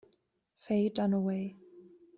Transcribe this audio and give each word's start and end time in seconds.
Faye 0.57 0.89
Dunaway 0.89 1.53